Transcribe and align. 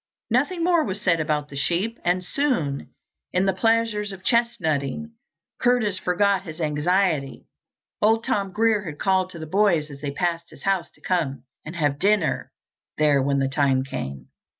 Nothing 0.31 0.63
more 0.63 0.83
was 0.83 0.99
said 0.99 1.19
about 1.19 1.49
the 1.49 1.55
sheep, 1.55 1.99
and 2.03 2.25
soon, 2.25 2.89
in 3.33 3.45
the 3.45 3.53
pleasures 3.53 4.11
of 4.11 4.23
chestnutting, 4.23 5.11
Curtis 5.59 5.99
forgot 5.99 6.41
his 6.41 6.59
anxiety. 6.59 7.45
Old 8.01 8.23
Tom 8.23 8.51
Grier 8.51 8.83
had 8.85 8.97
called 8.97 9.29
to 9.29 9.37
the 9.37 9.45
boys 9.45 9.91
as 9.91 10.01
they 10.01 10.09
passed 10.09 10.49
his 10.49 10.63
house 10.63 10.89
to 10.95 11.01
come 11.01 11.31
back 11.33 11.41
and 11.65 11.75
have 11.75 11.99
dinner 11.99 12.51
there 12.97 13.21
when 13.21 13.37
the 13.37 13.47
time 13.47 13.83
came. 13.83 14.29